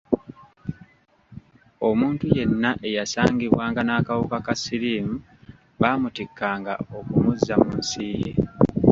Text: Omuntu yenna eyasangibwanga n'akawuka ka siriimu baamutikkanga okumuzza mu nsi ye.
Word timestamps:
Omuntu 1.89 2.23
yenna 2.35 2.71
eyasangibwanga 2.87 3.81
n'akawuka 3.83 4.37
ka 4.45 4.53
siriimu 4.63 5.15
baamutikkanga 5.81 6.73
okumuzza 6.97 7.53
mu 7.63 7.71
nsi 7.81 8.05
ye. 8.21 8.31